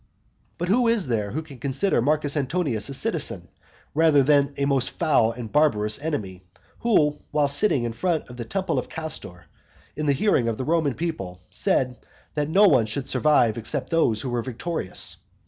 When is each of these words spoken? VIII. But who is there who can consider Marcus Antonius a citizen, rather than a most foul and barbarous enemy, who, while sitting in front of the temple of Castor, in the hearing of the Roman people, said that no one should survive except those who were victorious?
VIII. 0.03 0.53
But 0.57 0.69
who 0.69 0.87
is 0.87 1.05
there 1.05 1.29
who 1.29 1.43
can 1.43 1.59
consider 1.59 2.01
Marcus 2.01 2.35
Antonius 2.35 2.89
a 2.89 2.93
citizen, 2.95 3.49
rather 3.93 4.23
than 4.23 4.51
a 4.57 4.65
most 4.65 4.89
foul 4.89 5.31
and 5.31 5.51
barbarous 5.51 6.01
enemy, 6.01 6.43
who, 6.79 7.19
while 7.29 7.47
sitting 7.47 7.83
in 7.83 7.93
front 7.93 8.27
of 8.27 8.35
the 8.35 8.43
temple 8.45 8.79
of 8.79 8.89
Castor, 8.89 9.45
in 9.95 10.07
the 10.07 10.13
hearing 10.13 10.47
of 10.47 10.57
the 10.57 10.65
Roman 10.65 10.95
people, 10.95 11.39
said 11.51 11.97
that 12.33 12.49
no 12.49 12.67
one 12.67 12.87
should 12.87 13.07
survive 13.07 13.59
except 13.59 13.91
those 13.91 14.21
who 14.21 14.31
were 14.31 14.41
victorious? 14.41 15.17